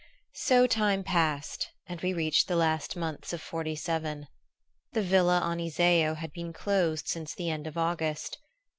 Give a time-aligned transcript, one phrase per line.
[0.33, 4.27] So time passed and we reached the last months of '47.
[4.93, 8.39] The villa on Iseo had been closed since the end of August.